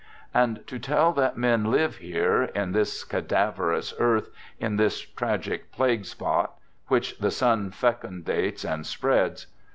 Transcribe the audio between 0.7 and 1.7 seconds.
tell that men